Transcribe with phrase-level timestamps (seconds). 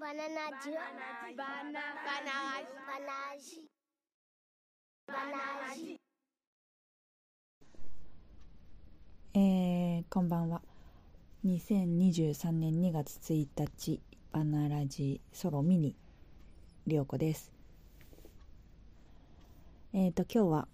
[0.00, 0.24] バナナ
[0.62, 0.72] ジュ
[1.36, 2.16] バナナバ
[3.04, 3.68] ナジ
[5.06, 6.00] バナジ
[9.34, 10.62] えー、こんばんは。
[11.44, 14.00] 2023年2月1日
[14.32, 15.94] バナラジソロミニ
[16.86, 17.52] りょうこです
[19.92, 20.68] えっ、ー、と今日は、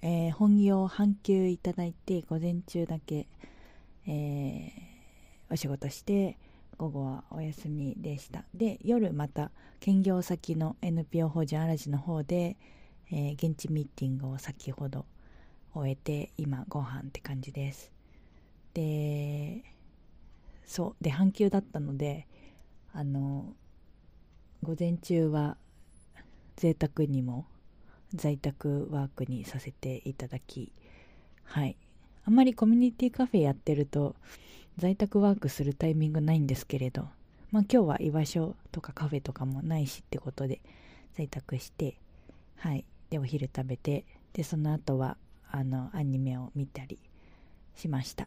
[0.00, 3.26] えー、本業半休いただいて午前中だけ、
[4.06, 4.72] えー、
[5.50, 6.38] お仕事して
[6.82, 8.42] 午後はお休みでした。
[8.54, 12.56] で夜また兼業先の NPO 法人嵐の方で、
[13.12, 15.06] えー、現地ミーティングを先ほど
[15.76, 17.92] 終えて今ご飯って感じです。
[18.74, 19.62] で
[20.64, 22.26] そうで半休だったので
[22.92, 23.54] あの
[24.64, 25.56] 午前中は
[26.56, 27.46] 贅沢にも
[28.12, 30.72] 在宅ワークにさせていただき
[31.44, 31.76] はい。
[32.24, 34.16] あんまりコミュニティカフェやってると
[34.78, 37.08] 在宅ワークするタイミングないんですけれど、
[37.50, 40.60] まあ今日は居場所とかカフェとかもないしってことで
[41.16, 41.96] 在宅して、
[42.56, 42.84] はい。
[43.10, 45.16] で、お昼食べて、で、その後は、
[45.50, 46.98] あの、アニメを見たり
[47.76, 48.26] しました。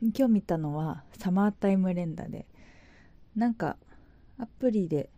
[0.00, 2.46] 今日見たのは、サマータイム連打で、
[3.36, 3.76] なんか、
[4.38, 5.10] アプリで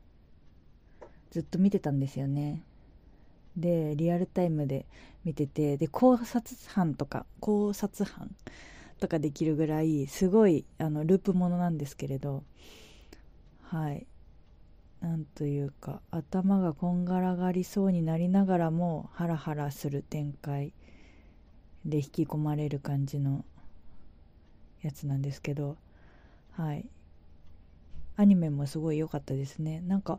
[1.30, 2.62] ずっと見てたんですよね。
[3.56, 4.86] で、リアルタイムで
[5.24, 8.34] 見てて、で、考察班とか、考察班
[9.00, 12.42] とかできるぐらいすごいあのループものなんですけれど
[13.62, 14.06] はい。
[15.00, 20.72] なんというか頭がこんがらがりそうになりながらもハラハラする展開
[21.84, 23.44] で引き込まれる感じの
[24.83, 25.77] やつなんですけど
[26.52, 26.86] はい。
[28.17, 29.83] アニメもすごい良かったですね。
[29.86, 30.19] なんか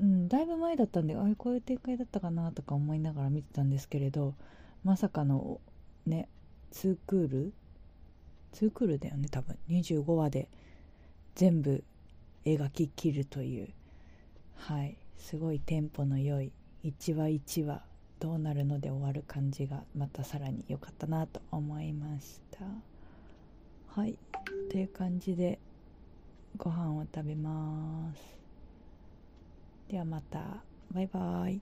[0.00, 4.34] うんだいぶ前だったんであれこういう展開だったかなとか思いながら見てたんですけれど
[4.84, 5.60] まさかの
[6.04, 6.28] ね
[6.72, 7.52] 2クール
[8.52, 9.58] 2クールだよね多分。
[9.68, 10.48] 25話で。
[11.34, 11.84] 全部
[12.44, 13.68] 描ききるという。
[14.56, 14.96] はい。
[15.18, 16.52] すごいテンポの良い。
[16.84, 17.82] 1話1話。
[18.18, 22.64] どうなるので終わる感じがまたさらに良かったなと思いました。
[23.88, 24.18] はい。
[24.70, 25.58] という感じで
[26.56, 28.36] ご飯を食べます。
[29.88, 30.62] ではまた。
[30.92, 31.60] バイバイ。